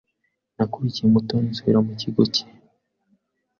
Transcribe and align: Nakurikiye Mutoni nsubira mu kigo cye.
Nakurikiye 0.55 1.05
Mutoni 1.13 1.47
nsubira 1.51 1.79
mu 1.87 1.93
kigo 2.01 2.23
cye. 2.33 2.43